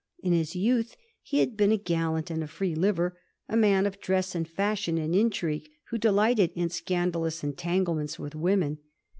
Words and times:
In 0.23 0.33
his 0.33 0.55
youth 0.55 0.97
he 1.21 1.41
had 1.41 1.55
been 1.55 1.71
a 1.71 1.77
gallant 1.77 2.31
and 2.31 2.41
a 2.43 2.47
fi*ee 2.47 2.73
liver, 2.73 3.19
a 3.47 3.55
man 3.55 3.85
of 3.85 3.99
dress 3.99 4.33
and 4.33 4.47
fashion 4.47 4.97
and 4.97 5.15
intrigue, 5.15 5.69
who 5.91 5.99
delighted 5.99 6.51
in 6.55 6.69
scandalous 6.69 7.43
entanglements 7.43 8.17
with 8.17 8.33
women. 8.33 8.79